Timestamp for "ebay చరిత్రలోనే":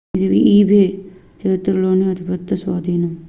0.53-2.05